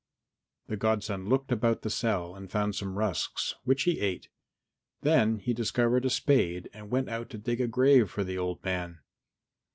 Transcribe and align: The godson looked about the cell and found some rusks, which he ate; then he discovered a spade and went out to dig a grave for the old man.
The 0.65 0.77
godson 0.77 1.29
looked 1.29 1.51
about 1.51 1.83
the 1.83 1.91
cell 1.91 2.33
and 2.35 2.49
found 2.49 2.73
some 2.73 2.97
rusks, 2.97 3.53
which 3.65 3.83
he 3.83 3.99
ate; 3.99 4.29
then 5.01 5.37
he 5.37 5.53
discovered 5.53 6.05
a 6.05 6.09
spade 6.09 6.71
and 6.73 6.89
went 6.89 7.07
out 7.07 7.29
to 7.29 7.37
dig 7.37 7.61
a 7.61 7.67
grave 7.67 8.09
for 8.09 8.23
the 8.23 8.35
old 8.35 8.63
man. 8.63 9.01